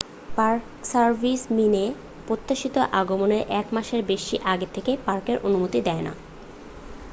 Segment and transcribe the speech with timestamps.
[0.37, 1.87] Park service minae
[2.27, 6.13] প্রত্যাশিত আগমনের এক মাসের বেশি আগে থেকে পার্কের অনুমতি দেয় না।